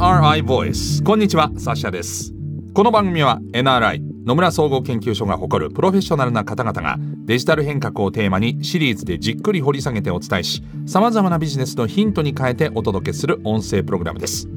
[0.00, 2.32] NRI Voice こんにちはサッシャです。
[2.72, 6.96] この番組は NRI 野村総合研究所が誇るプロフェッショナルな方々が
[7.26, 14.48] デジタル変革をテーマにシリーズでじっくり掘り下げてお伝えしさまざまなビジネスのヒントに変えてお届けする音声プログラムです。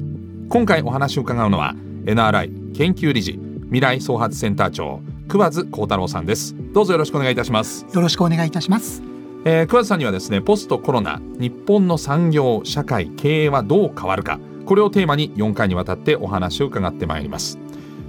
[0.48, 1.74] 今回お話を伺うのは
[2.06, 6.56] NRI 研究理事未来創発センター長桑津幸太郎さんです。
[6.72, 7.84] どうぞよろしくお願いいたします。
[7.92, 9.02] よろしくお願いいたします。
[9.44, 17.58] えー、桑田さんにはですねポストコロナ日本の産業社会経営はどう変わるかこれをテーマに4回にわたってお話を伺ってまいります。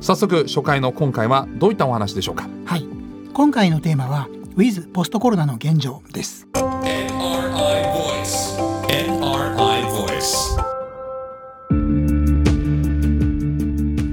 [0.01, 2.47] 早速初回の今回はどういったお話でしょうか？
[2.65, 2.87] はい。
[3.33, 6.47] 今回のテーマは With ポストコロナの現状です。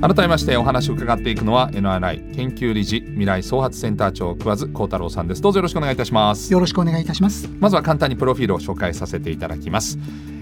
[0.02, 5.40] 改めましてお話を伺っていくのは NRI 研究理事未来創発センター長桑津幸太郎さんです。
[5.40, 6.52] どうぞよろしくお願いいたします。
[6.52, 7.48] よろしくお願いいたします。
[7.60, 10.00] まずは簡単にプロフィールを紹介させていただきます。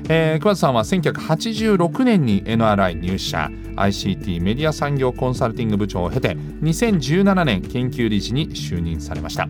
[0.08, 9.46] えー、桑田さんは1986年に NRI 入社 ICT メディア産業コンサルティング部長を経て2017年研究理事に就任されました、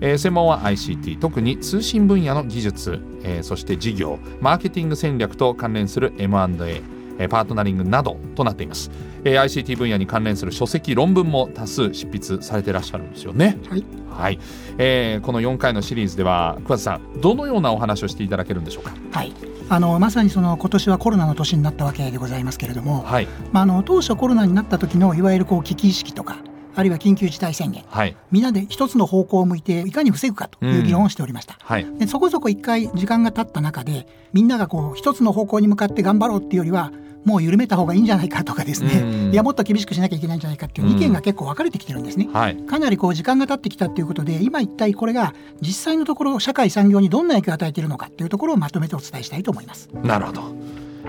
[0.00, 6.82] えー、専門は ICT 特に通信分野の技術、えー、そして事業マーケティング戦略と関連する M&A
[7.28, 8.90] パートナリングなどとなっています、
[9.24, 13.58] えー、ICT 分野に関連する書籍論文も多数執筆されていらっしゃるんですよね。
[13.68, 14.38] はい、はい。
[14.78, 18.92] えー、この4回のシリーズでは桑田さんどのようなお話をしていただけるんでしょうか？
[19.12, 19.32] はい。
[19.68, 23.28] あのまさにその今年はコロナの年になったわけでございますけれども、はい。
[23.52, 26.38] まあ、あの当初コロナになった時のいわゆるこう危機意識とか
[26.74, 36.92] あるいは緊急事態宣言、はい、みんなで一つの方向を向いていかに防ぐかという議論をしておりました、うんはい、でそこそこ一回時間が経った中でみんながこう一つの方向に向かって頑張ろうっていうよりは
[37.24, 49.88] もう緩めた方がいいんじゃないかとかですね、うん、いやもっと厳しくしなきゃいけないんじゃないかっていう意見が結構分かれてきてるんですね、うんはい、かなりこう時間が経ってきたということで今一体これが実際のところ社会産業にどんな影響を与えているのかっていうところをまとめてお伝えしたいと思います。
[50.02, 50.42] なるほど。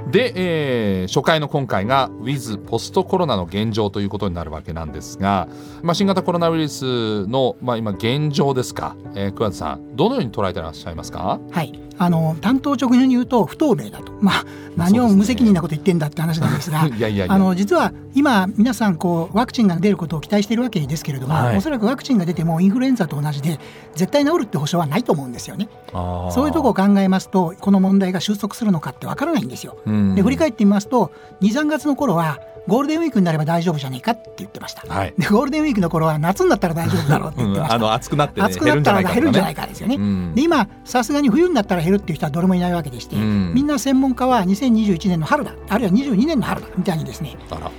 [0.09, 5.47] で、えー、初回の今回が With ポストコロナの現状ということになるわけなんですが、
[5.83, 11.39] まあ、新型コロナウイルスの、まあ、今現状ですか、えー、桑田さんどのように捉えてらっしゃいますか？
[11.51, 14.45] はいあの担当直入に言うと不透明だと、まあ、
[14.75, 23.59] 何を無責任なこと言ってんだって話なんですがあの実は今皆さんこうワクチンが出ることを期待しているわけですけれども、はい、おそらくワクチンが出てもインフルエンザと同じで
[23.93, 25.69] 絶対治るって保証はないと思うんですよね。
[25.91, 29.77] そういうところを考えますとこの問題が収束するのかってわからないんですよ。
[29.85, 31.11] で振り返ってみますと
[31.41, 45.55] 23月の頃はゴールデンウィークになれば大丈夫じゃねえかって言ってました、はい、でゴールデンウィークの頃は夏になったら大丈夫だろうって言ってました、うん、あの暑くなって、ね、暑くなったら減るんじゃないかですよね、うん、で今さすがに冬になったら減るっていう人はどれもいないわけでして、うん、みんな専門家は2021年の春だ。
[45.69, 46.67] あるいは22年の春だ。
[46.77, 47.35] みたいにですね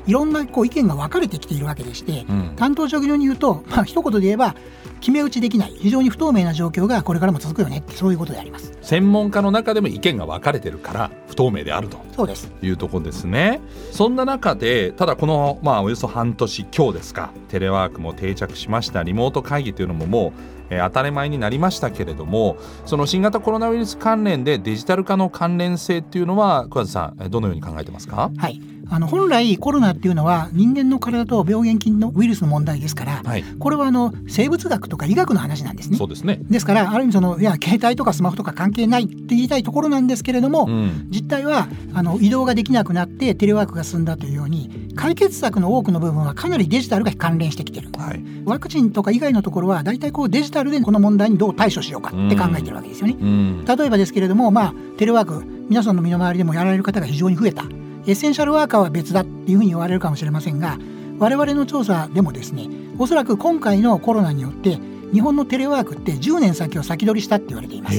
[0.06, 2.24] いろんなこう意見が分かれてきているわけでして、
[2.56, 4.54] 担当直入に言うと、まあ一言で言えば
[5.02, 8.72] 決め打ちできない非常に不透明な状況がこれからも続くよねってそういうことであります。
[8.80, 12.50] 専門家の中でも意見が分かれてるから不透明であるとそうです。
[12.62, 13.60] いうところですね。
[13.90, 20.32] そんな中でただこのまあおよそ半年今日ですかテレワークも定着しましたリモート会議というのももう
[20.70, 28.30] えー、当たり前になりましたけれどもその新型コロナウイルス関連でデジタル化の関連性っていうのは桑田さんどのように考えてますか？
[28.38, 35.96] はいあの本来コロナっていうのは人間の体と病原菌のウイルスの問題ですから、はい、これはあの生物学とか医学の話なんですね。
[35.96, 36.40] そうですね。
[36.50, 53.16] ですからある意味そのいや携帯とかスマホとか関係ないって言いたいところなんですけれども、うん、実態はあの移動ができなくなってテレワークが進んだというように解決策の多くの部分はかなりデジタルが関連してきてる、はい、ワクチンとか以外のところは大体こうデジタルでこの問題にどう対処しようかって考えてるわけですよね。
[53.18, 57.64] うん、例えばですけれども、まあ、テレワーク皆さんの身の回りでもやられる方が非常に増えた
[58.06, 60.78] エッセンシャルワーカーは別だっていうふうに言われるかもしれませんが
[61.18, 62.68] 我々の調査でもですね
[62.98, 64.78] おそらく今回のコロナによって
[65.12, 67.96] 日本のテレワークって10年先を先取りしたって言われています。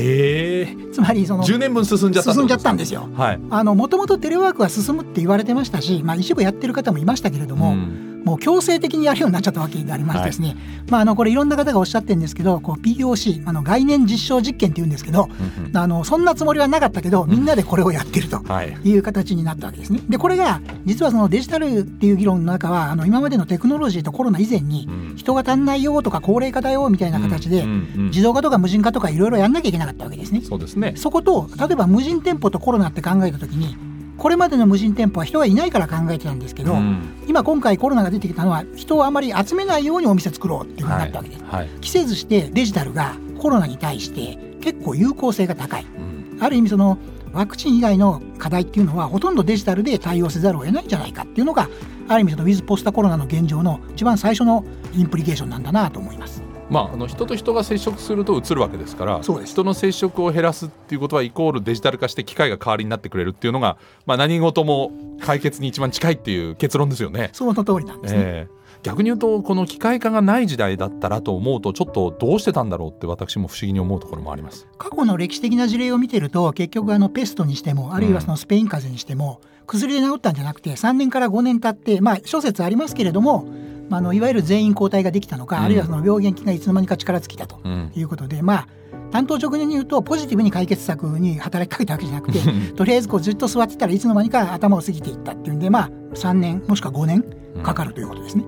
[0.94, 3.08] つまりその10年分進んじゃった進んじゃったんですよ。
[3.14, 10.58] はい、あのもともとテレワークは進むって言われてましたし、まあ、一部やってる方もいましたけれども、うんもう強制的にやるようになっちゃったわけでありましてですね、はい、
[10.90, 18.74] まあ、あのこれいろんな方がおっしゃってるんですけどこう POC あの概念実証実験っていうんですけど、うんうん、あのそんなつもりはなかったけどみんなでこれをやってるとはい。
[18.84, 20.02] いう形になったわけですね。
[20.10, 30.42] でこれが実はそのデジタルっていう議論の中はあの今までのテクノロジーとコロナ以前に人が足んないよとか高齢化だよみたいな形で自動化とか無人化とかいろいろやんなきゃいけなかったわけですね。
[30.42, 30.94] そうですね。
[30.96, 33.78] そこと例えば無人店舗とコロナって考えた時に
[34.24, 37.26] これまでの無人店舗は人がいないから考えてたんですけど、うん。
[37.28, 41.44] 今今回コロナが出てきたのは人をあまり集めないようにお店作ろうっていうふうになったわけです。
[41.44, 41.68] はい。
[41.82, 45.84] 季節してデジタルがコロナに対して結構有効性が高い。
[45.84, 46.42] うん。
[46.42, 46.98] ある意味その
[47.34, 51.70] ワクチン以外の課題っていうのはほとんどデジタルで対応せざるを得ないんじゃないかっていうのが
[52.08, 56.42] ある意味そのウィズポスタコロナの現状の一番最初のインプリケーションなんだなと思います。
[56.74, 63.78] まあ、あの人と人が接触すると移るわけですから人の接触を減らすっていうことはイコールデジタル化して機械が代わりになってくれるっていうのが、
[64.08, 64.92] まあ、何事も
[65.22, 67.30] 解決に一番近いっていう結論ですよね。
[67.34, 74.68] その通りなんですね、えー逆に言うとこの機械化がない時代だったらと思うとちょっとどうしてたんだろうって私も不思議に思うところもあります。
[74.78, 83.48] 過去の歴史的な事例を見てると結局あのペストにしてもあるいはそのスペイン風邪にしても、薬で治ったんじゃなくて3年から5年経ってまあ諸説ありますけれども
[83.90, 87.60] まあ、のいわゆる全員抗体ができたのか、うん、あるいはその病原菌がいつの間にか力尽きたと
[87.96, 88.68] いうことで、うん、まあ
[89.12, 92.40] 担当直前に言うとポジティブに解決策に働きかけたわけじゃなくて
[92.76, 97.24] とりあえずこうずっと座ってたらいつの間にか頭を過ぎていったっていうんでまあ3年もしくは5年
[97.62, 98.44] かかるということですね。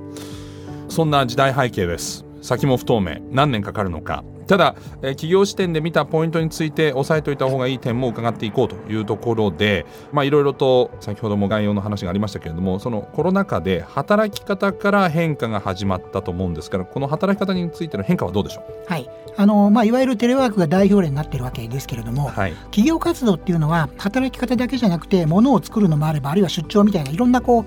[0.85, 2.25] うん、そんな時代背景です。
[2.41, 3.17] 先も不透明。
[3.31, 19.09] 何年かかるのかただ、えー、企業視点で見たポイントについて押さえておいた方がいい点も伺っていこうというところでいろいろと先ほども概要の話がありましたけれどもそのコロナ禍で働き方から変化が始まったと思うんですからこの働き方についての変化はどうでしょう、はい。
[19.37, 27.65] あのまあ、いわゆるテレワークが代表例になっているわけですけれども、はい、企業活動っていうのは働き方だけじゃなくて物を作るのもあればあるいは出張みたいないろんなこう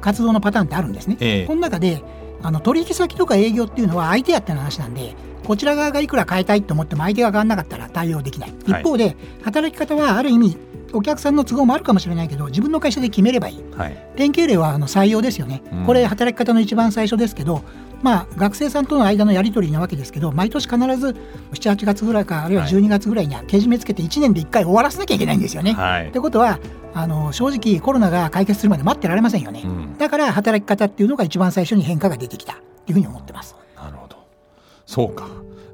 [0.00, 1.16] 活動のパターンってあるんですね。
[1.20, 2.02] えー、この中で
[2.44, 5.14] あの取引先とか営業っていうのは相手やっての話なんで
[5.44, 10.56] こちら側がいくら変えたいと思っても相手が変わらなかったら対応できない、一方で働き方はある意味
[10.98, 17.62] お客さんの都合もあるかもしれないけど自分の会社で決めればいい、はい、典型例はあの採用ですよね、うん、これ働き方の一番最初ですけど
[18.04, 21.16] まあ、学生さんとの間のやり取りなわけですけど毎年必ず
[21.54, 25.72] 78月ぐらいかあるいは12月ぐらいにはけじめつけて1年で1回終わらせなきゃいけないんですよね。
[25.72, 26.58] はい、ってことは
[26.92, 33.56] あの正直コロナが解決するまで待ってられませんよね、うん、だから働き方っていうのが一番最初に変化が出てきたっていうふうに思ってます。
[33.74, 34.18] なるほど。
[34.84, 35.26] そうか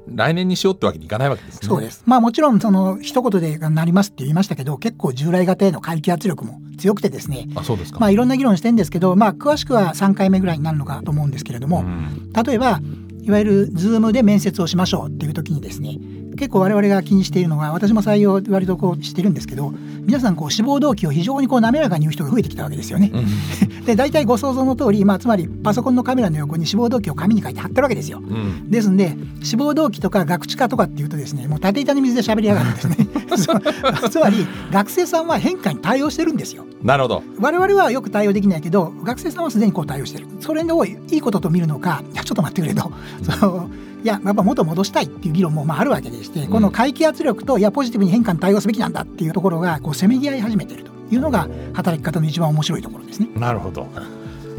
[0.07, 1.67] 来年にしようってわけにいかないわけですね。
[1.67, 2.03] そうです。
[2.05, 7.47] まあもちろんその一言でなりますって言いましたけど、結構従来型への回帰圧力も強くてですね。
[7.55, 7.99] あ、そうですか。
[7.99, 12.81] まあいろんな議論してんですけど、まあ詳しくは3回目ぐらいになるのかと思うんですけれども、うん、例えば
[13.21, 15.97] いわゆるズームで面接をしましょうっていう時にですね、
[16.37, 23.11] 結構我々が気にしているのは私も採用割とこうしてるんですけど皆さんこう志望動機を非常にこう滑らかに言う人が増えてきたわけですよね。
[23.85, 28.19] で大体ご想像の通り、まあ、つまりパソコンのカメラの横に志望動機を紙に書いて貼ってるわけですよ。
[28.19, 32.97] うん、ですんで志望動機とか学知化とかっていうとですねもう縦板に水で喋りやがるんですね。
[34.09, 36.65] つまり学生さんは変化に対応してるんですよ。
[36.83, 40.27] なるほど我々はよく対応できないけど学生さんはすでにこう対応してる。
[40.39, 42.91] それをいいことと見るのかいやちょっと待ってくれと。
[43.23, 43.69] その
[44.03, 53.29] いややっぱ元戻したいっていう議論もまああるわけでして、この回帰圧力といやポジティブに変化に対応すべきなんだっていうところがこうせめぎ合い始めているというのが働き方の一番面白いところですね。
[53.35, 53.87] なるほど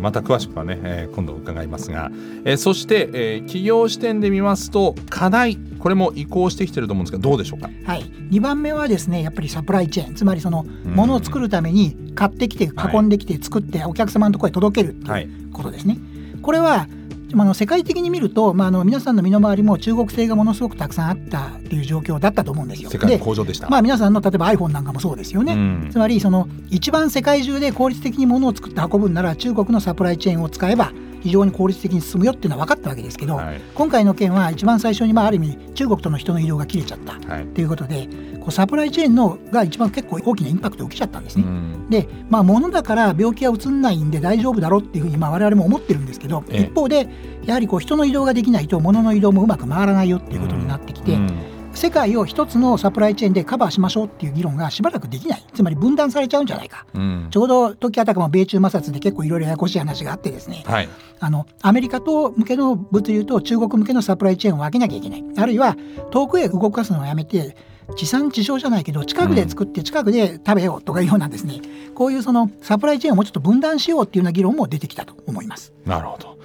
[0.02, 2.10] また詳しくはね、えー、今度伺いますが、
[2.44, 10.14] えー、そして、えー、企業視点で見ますと課題これも移行してきてると思うんですがどうでしょうか、はい、2番目はですねやっぱりサプライチェーン。
[10.14, 15.98] つまりそのものを作るために買ってきて運んできて作ってお客様のところへ届けるということですね。
[16.42, 16.88] これは
[17.34, 22.90] あの世界的に見ると、まあ、あの皆さんの身の回りも中国製がものすごくたくさんあったっていう状況だったと思うんですよ。
[22.90, 25.54] 世界工場でしたまあ、皆さんの例えば iPhone なんかもそうですよね。
[25.54, 30.92] うん、つまりその一番世界中で効率的にものを作って運ぶんなら中国のサプライチェーンを使えば
[31.22, 37.14] 非常に効率的に進むよっていうのは分かったわけですけど、はい、今回の件は一番最初にまあある意味中国との人の移動が切れちゃった
[37.44, 38.08] ということで、はい、
[38.40, 41.44] こうサプライチェーンのが一番結構大きなインパクトを受けちゃったんですね。
[41.44, 47.08] うん、で、まあ、物だから病気はうつんないんで大丈夫だろうっていうふうにまあ我々も思ってるんですけど、一方で
[47.44, 51.14] やはりこう人の移動ができないと物の移動もうまく回らないよっていうことになってきて。
[51.14, 55.44] うん世界を一つのサプライチェーンでカバーしましょうっていう議論がしばらくできない。
[55.54, 60.88] つまり分断されちゃうんじゃないか、うん、ちょうど時あたかも米中摩擦で結構いろいろややこしい話があってですね、はい、
[61.20, 65.24] あのアメリカと向けの物流と中国向けのサプライチェーンを分けなきゃいけない。
[65.36, 65.76] あるいは
[66.10, 67.56] 遠くへ動かすのをやめて
[67.96, 75.72] 地産地消じゃないけど近くで作って近くで食べようとかいうようなですね、うん、こういうそのサプライチェーンをもうちょっと分断しようっていうような議論も出てきたと思います。
[75.84, 76.38] なるほど。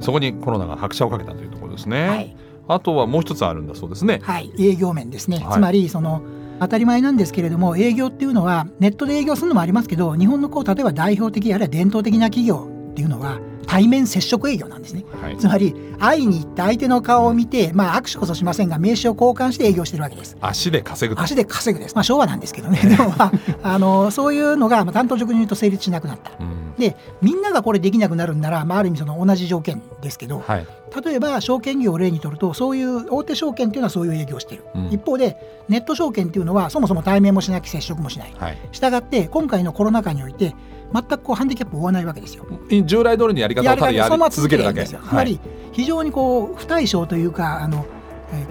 [0.00, 2.08] そこにコロナが拍車をかけたというところですね。
[2.08, 2.36] はい
[2.68, 4.20] あとはもう一つあるんだそうですね。
[4.22, 5.38] はい、営業面ですね。
[5.38, 6.22] はい、つまりその
[6.60, 20.36] 当たり前なんですけれども営業っていうのはネットで営業するのもありますけど日本のこう例えば代表的あるいは伝統的な企業っていうのは対面接触営業なんですね、はい、つまり会いに行って相手の顔を見て、まあ、握手こそしませんが名刺を交換して営業してるわけです。
[20.42, 22.78] 足で稼ぐ足で稼ぐです、まあ、昭和なんですけどね。
[22.82, 23.32] でも、まあ、
[23.62, 30.66] あのそういうのが、まあ、担当直に言うと成立しなくなった、うん、でみんながこれできなくなるんなら、まあ、ある意味その同じ条件ですけど、はい、
[31.02, 40.54] 例えば証券業を例にとるとそういう大手証券っていうのはそういう営業をしている、うん、一方でネット証券っていうのはそもそも対面もしなき接触もしない、はい、したがって今回のコロナ禍において
[40.92, 42.46] 全くこうハンディキャップを負わないわけですよ。
[42.84, 44.84] 従来通りのやり方をただやり続けるだけ。
[44.84, 45.40] つまり
[45.72, 47.86] 非常にこう不対称というかあの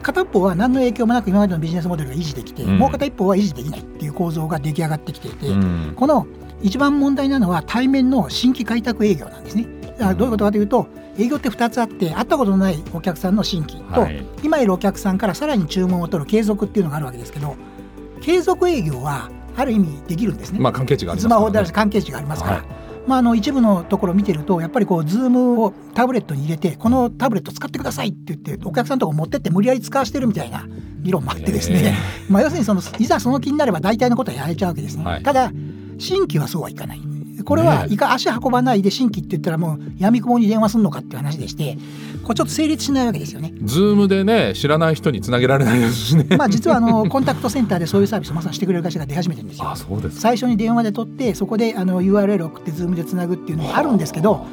[0.01, 6.27] 片方は何の影響もなく今までのビジネスモデルが維持できて、うん、もう片一方は維持できないっていう構造が出来上がってきていて、うん、この
[6.61, 9.65] 一番問題なのは対面の新規開拓営業なんですね。
[9.97, 17.55] どういうことかというと営業って2つあって会ったことのないお客さんの新規と、はい、今いるお客さんからさらに注文を取る継続っていうのがあるわけですけど
[18.21, 20.59] 継続営業はある意味できるんですね。
[20.59, 22.55] まあ関係値がありますね、スマホである関係値がありますから。
[22.57, 22.65] はい
[23.07, 30.67] まあ、あの一部のところを見てるとやっぱりこうズームをタブレットに入れてこのタブレット使ってくださいって言ってお客さんのとこ持ってって無理やり使わしてるみたいな
[31.01, 31.97] 議論もあってですね、
[32.29, 35.03] まあ要するにそのいざその気になれば大体のことはやれちゃうわけですね。
[35.03, 35.51] はい、ただ
[35.97, 37.01] 新規はそうはいかない。
[37.45, 41.77] これはいか足運ばないで新規って言ったらもうやみくもに電話するのかっていう話でして
[42.23, 43.53] これちょっと成立しないわけですよね。
[43.63, 46.37] ズームでね知らない人につなげられないですしね。
[46.37, 49.69] まあ実はあの コンタクトセンターでそういうサービスをまさにしてくれる会社が出始めてるんですよ。
[49.69, 54.45] あそうです最初に電話で取ってそこであの URL を送ってズームでつなぐっていうのがあるんですけど。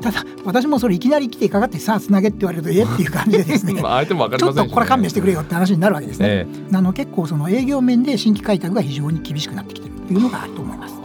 [0.00, 10.97] ただ私もそれいきなり来てかかってさあつなげって言われるとえっていう 感じでですね相手も分かりません、ね、ちょっとこれ勘弁してくれよって話になるわけですね、ええ、あの結構その営業面で新規開拓が非常に厳しくなってきてるというのがあると思います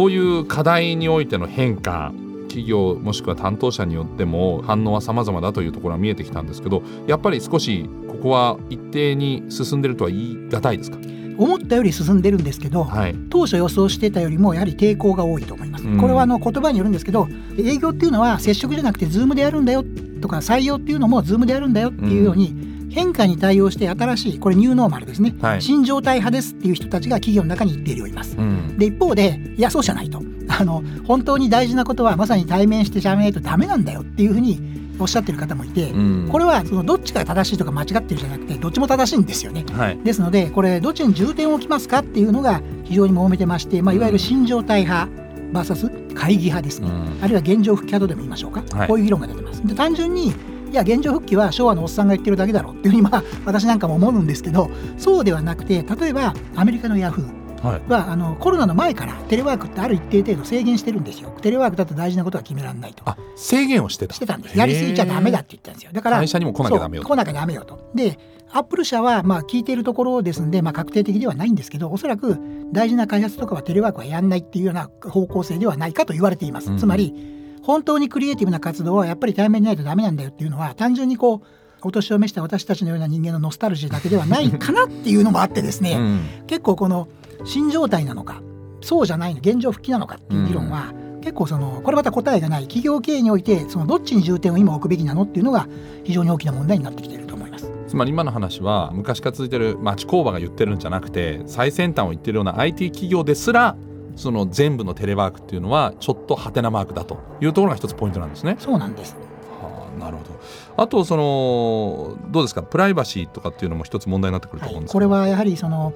[0.00, 2.14] そういう課題においての変化
[2.48, 10.96] 企業もしくは担当者によっても反応は様々だというところが見えてきたんですけどやっぱり少しここは一定に進んでるとは言い難いですか？
[11.36, 17.28] 思ったより進んでるんですけど、はい、当初予想してたよりもやはり抵抗が多いと思います、うん、これはあの言葉によるんですけど
[17.58, 19.84] 営業っていうのは接触じゃなくてズームでやるんだよ
[20.22, 30.20] とか採用っていうのもズームでやるんだよっていうように、うん変化に対応して新しいこれニューノーマルですね、はい、新常態派ですっていう人たちが企業の中に一定量います、うん、で一方でいやそうじゃないと。
[30.48, 34.58] あの本当に大事なことはまさに対面してしゃべないとダメなんだよっていうふうに
[34.98, 45.08] おっしゃってる方もいて、うん、これはそのどっちが正しいとか間違ってるじゃなくてどっちも正しいんですよね、はい、ですのでこれどっちに重点を置きますかっていうのが非常に揉めてまして、まあ、いわゆる新状態派
[45.52, 49.66] VS 会議派ですね、うん、あるいは現状復帰派とでも言いましょうか、はい、こういう議論が出てます。
[49.66, 50.34] で単純に
[50.70, 61.30] いや現状復帰は昭和のおっさんが言ってるだけだろうっていうふうにまあ 私なんかも思うんですけどそうではなくて例えばアメリカのヤフーは、い、あのコロナの前からテレワークってある一定程度制限してるんですよ。
[61.42, 64.58] テレワークだと大事なことは決められないとあ制限をしてたしてたんです。
[64.58, 65.90] やりすぎちゃダメだって言ったんですよ。
[65.92, 67.78] だから会社にも来なきゃダメよ来なきゃダメよと。
[67.94, 68.18] で
[68.52, 72.36] アップル社はまあ聞いているところですんで、まあ、確定的ではないんですけどおそらく
[72.72, 77.39] 大事な開発とかはテレワークはやんないっていうような方向性ではないかと言われています、うん、つまり
[77.70, 81.46] 本当にクリエイティブな活動はやっぱり対面にないとダメなんだよっていうのは単純にこう
[81.82, 87.06] お年を召した私たちのような人間のノスタルジーだけではないかなっていうのもあってですね、うん、結構この
[87.44, 88.42] 新状態なのか
[88.80, 95.68] そうじゃないの現状復帰なのかっていう議論は、うん、結構そのこれまた答えがない企業経営においてそのどっちに重点を今置くべきなのっていうのが
[96.02, 97.70] 非常に大きな問題になってきていると思います。
[97.86, 103.76] つまり今の話は昔から続いてる町工場が言ってるんじゃなくて最先端を言ってるような IT 企業ですら
[104.16, 108.56] その全部のテレワークっていうのはちょっとハテナマークだというところが一つポイントなんですね。
[108.58, 109.16] そうなんです。
[109.60, 110.40] はあ、なるほど。
[110.76, 112.62] あとそのどうですか？
[112.62, 115.92] プライバシーとかっていうのも一つ問題になってくると思うんです、はい、これはやはりその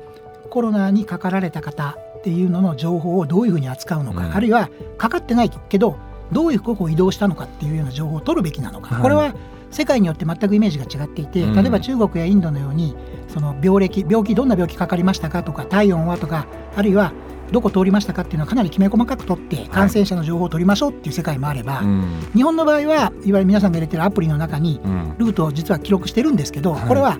[0.50, 4.68] コロナにかかられた方っていうのの情報をどういうふうに扱うのか、うん、あるいは
[4.98, 5.96] かかってないけど
[6.32, 9.34] どういうここを移動したのかっていうような情報を取るべきなのか、はい、これは
[9.70, 12.94] 世界によって全くイメージが違っていて、例えば中国やインドのように
[13.26, 17.12] その病歴病気どんな病気かかりましたかとか体温はとかあるいは
[17.54, 21.82] どこ通りましたかっていうのはかなりきめ細かく取って感染者の情報を取りましょうっていう世界もあれば、は
[22.34, 24.80] い、日本の場合はいわゆる皆さんが入れてるアプリの中に
[25.18, 27.16] ルートを実は記録してるんですけど、これは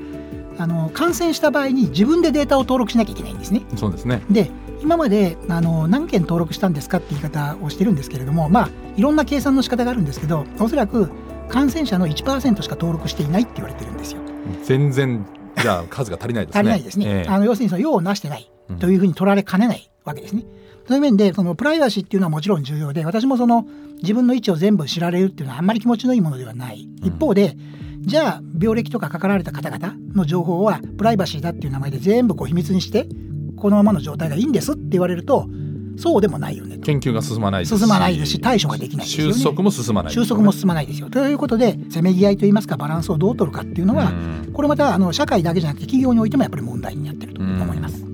[0.58, 3.62] あの感染した場合に自分でデータを登録しなきゃいけないんですね。
[3.76, 4.22] そうですね。
[4.28, 4.50] で
[4.82, 11.10] 今まであの何件登録したんですかって言い方をしてるんですけれどもまあいろんな計算の仕方があるんですけどおそらく
[11.48, 14.20] 感染者の1%しか登録していないって言われてるんですよ。
[14.64, 15.24] 全然
[15.56, 16.60] じゃあ数が足りないですね。
[16.60, 17.06] 足りないですね。
[17.08, 18.50] えー、あの要するにその用をなしてない。
[18.78, 20.44] というふうに取られかねないわけですね。
[20.87, 23.66] そういう面でそのプライバシーっていうのはもちろん重要で私もその
[24.02, 26.87] 自分の位置を全部知られるっていうのはあんまり気持ちのいいものではない。
[27.02, 27.56] 一方で、
[28.00, 33.08] じゃあ病歴とかかかられた方々の情報はプライバシーだっていう名前で全部こう秘密にして
[33.56, 35.49] このままの状態がいいんですって言われると
[35.96, 41.08] そうでもないよね研究が進まない進まないですし対処ができないですよ、ね、収束も進まない、ね、収束も進まないですよ。
[41.08, 44.12] ということでせめぎ合いといいますかバランスをどう取るかっていうのは
[44.52, 48.13] これまたあの社会だけじゃなくて企業においてもやっぱり問題になってると思います。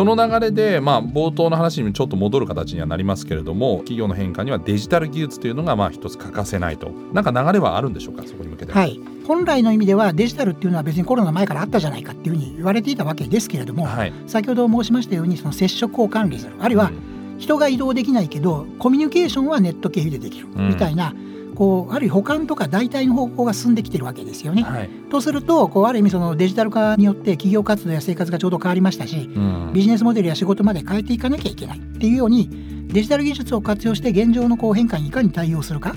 [0.00, 6.90] その流れで、まあ、冒頭の話にちょっと戻る形にはなりますけれども企業の変化にはデジタル技術というのがまあ一つ欠かせないと。
[7.12, 8.72] なんか流れはあるんでしょうかそこに向けて。
[8.72, 8.82] は。
[8.86, 8.98] い。
[9.28, 16.90] 本来の意味ではデジタルっていうのは別にコロナ前からあったじゃないかっていうふうに言われていたわけですけれども、はい、先ほど申しましたようにその接触を管理するあるいは
[17.36, 24.62] 人が移動できないけどコミュニケーションはネット経由でできるみたいな、うんこうある意味保管とか代替の方向が進んできてるわけですよね。
[24.62, 35.94] はい、とするとこうある意味そのデジタル化によって企業活動や生活がちょうど変わりましたし、うん、ビジネスモデルや仕事まで変えていかなきゃいけないっていうようにデジタル技術を活用して現状のこう変化にいかに対応するか。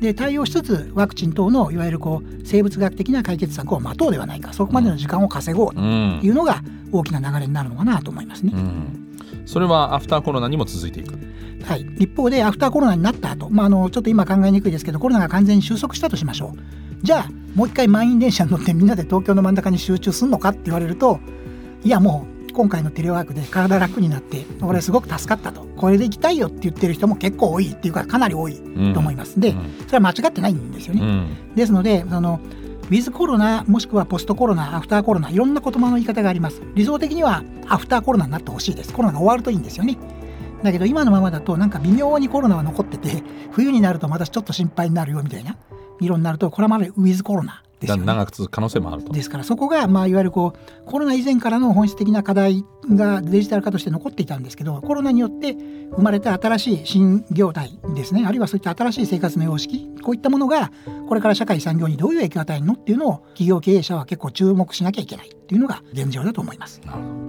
[0.00, 4.52] で対応しつつワクチン等のいわゆるこう生物学的な解決策を待とうではないか。
[4.52, 8.50] そこまでの時間を稼ごうというのが大きな流れになるのかなと思いますね。
[8.52, 9.03] うん
[9.44, 11.18] それはアフターコロナにも続いていく。
[11.64, 16.58] はい、一方でアフターコロナになった後、まあ、あのちょっと今考えにくいですけどコロナが完全に収束したとしましょう。
[17.02, 21.20] じゃあもう一回満員電車に乗ってみんなで東京の真ん中に集中するのかって言われると
[21.82, 25.64] いやもう今回のテレワークで体楽になって俺すごく助かったと。
[25.76, 28.54] これで行きたいよって言ってる人も結構多いっていうかかなり多い
[28.94, 29.54] と思います、うん、で
[29.86, 32.40] それは間違ってないんですよね、うん、ですのでその
[32.84, 36.60] ウィズコロナもしくはポストコロナアフターコロナいろんな言葉の言い方があります。
[36.74, 38.92] 理想的にはアフターコロナになってほしいです。
[38.92, 39.96] コロナが終わるといいんですよね。
[40.62, 43.22] だけど今のままだとなんか微妙にコロナは残ってて
[43.52, 45.56] 冬になるとまたちょっと心配になるよみたいな。
[46.00, 49.12] 議論になるとこれはまだウィズコロナ、ね、長く続く可能性もあると。
[49.12, 58.24] ですからそこが、まあ、いわゆるこうコロナ以前からの本質的な課題がデジタル化として残っていたんですけどコロナによって生まれた新しい新業態ですね。
[58.26, 60.72] あるいはそういった新しい生活の様式こういったものが
[61.08, 66.80] これから社会産業にどういう影響を与えるのっていうのを企業経営者は結構注目しなきゃいけないっていうのが現状だと思います。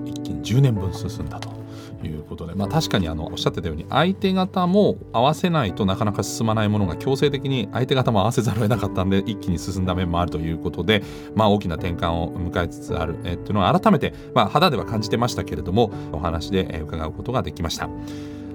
[0.06, 1.65] 一気に10年分進んだと
[2.04, 11.04] いうことで、まあ、確かにあのおっしゃってたように相手方も合わせないとなかなか進まないものが強制的に相手方も合わせざるを得なかったんで一気に進んだ面もあるということで、
[11.36, 17.90] まあ、大きな転換を迎えつつある、えっていうのは改めて、まあ、肌では感じてましたけれどもお話で伺うことができました。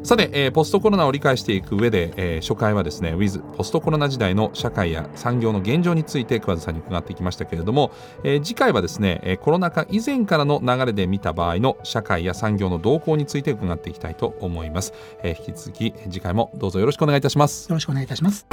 [0.02, 7.92] さて、えー、ポストコロナを理解していく上で、えー、初回はですね With ポストコロナ時代の社会や産業の現状について桑田さんに伺ってきましたけれども、
[8.24, 17.68] えー、次回はですね、えー、コロナ禍以前からの流れで見た場合の社会や産業の動向について伺っていきたいと思います、えー、引き続き次回もどうぞよろしくお願いいたします。
[17.68, 18.46] よろしくお願いいたします。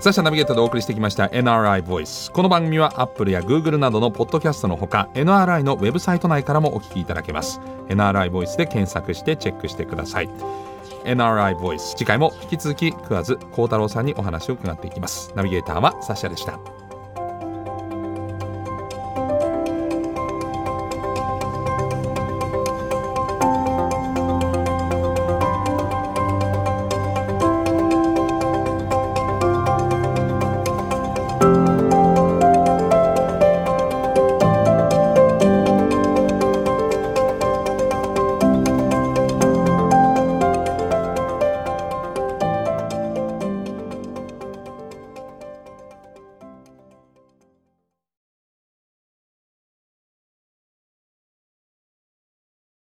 [0.00, 7.60] ザシャナビゲーターでお送りしてきました NRI ボイスこの番組は Apple や Google などのポッドキャストのほか NRI のウェブサイト内からもお聞きいただけます。
[7.88, 10.30] NRI ボイスで検索してチェックしてください。
[11.04, 15.34] NRI ボイス次回も引き続き食わず幸太郎さんにお話を伺っていきます。
[15.34, 16.89] ナビゲーターはサシャでした。